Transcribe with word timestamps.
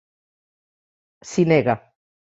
S'hi 1.33 1.45
nega. 1.53 1.81